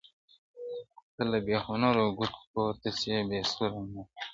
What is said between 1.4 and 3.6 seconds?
بې هنرو ګوتو پورته سي بې